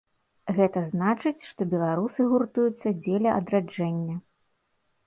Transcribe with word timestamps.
Гэта 0.55 0.79
значыць, 0.91 1.43
што 1.49 1.61
беларусы 1.75 2.27
гуртуюцца 2.33 2.97
дзеля 3.05 3.39
адраджэння. 3.45 4.15